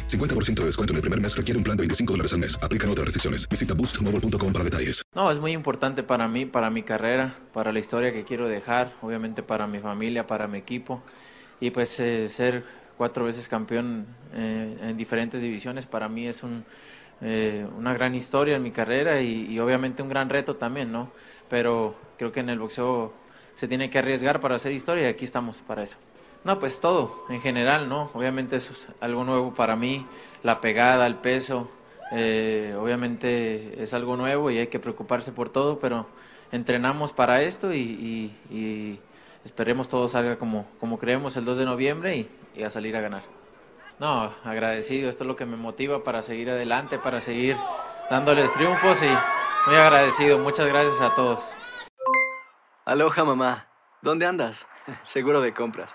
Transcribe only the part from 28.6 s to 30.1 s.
es algo nuevo para mí,